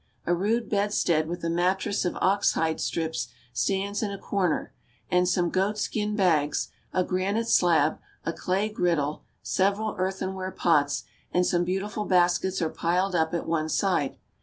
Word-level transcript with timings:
A 0.25 0.33
rude 0.33 0.67
bed 0.67 0.91
stead 0.95 1.27
with 1.27 1.43
a 1.43 1.49
mattress 1.51 2.05
of 2.05 2.15
ox 2.19 2.53
hide 2.53 2.81
strips 2.81 3.27
stands 3.53 4.01
in 4.01 4.09
a 4.09 4.17
corner, 4.17 4.73
and 5.11 5.29
some 5.29 5.51
goatskin 5.51 6.15
bags, 6.15 6.69
a 6.91 7.03
granite 7.03 7.47
slab, 7.47 7.99
a 8.25 8.33
clay 8.33 8.67
griddle, 8.69 9.25
several 9.43 9.93
earthenware 9.99 10.53
pots, 10.53 11.03
and 11.31 11.45
some 11.45 11.63
beautiful 11.63 12.05
baskets 12.05 12.63
are 12.63 12.71
piled 12.71 13.13
up 13.13 13.35
at 13.35 13.45
one 13.45 13.69
side. 13.69 14.17